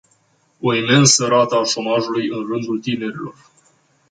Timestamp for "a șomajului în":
1.55-2.47